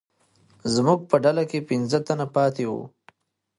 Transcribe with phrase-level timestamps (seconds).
[0.73, 2.83] زموږ په ډله کې پنځه تنه پاتې وو.